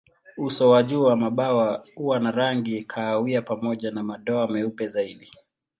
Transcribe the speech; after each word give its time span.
Uso 0.37 0.69
wa 0.69 0.83
juu 0.83 1.03
wa 1.03 1.15
mabawa 1.15 1.83
huwa 1.95 2.19
na 2.19 2.31
rangi 2.31 2.83
kahawia 2.83 3.41
pamoja 3.41 3.91
na 3.91 4.03
madoa 4.03 4.47
meupe 4.47 4.87
zaidi. 4.87 5.31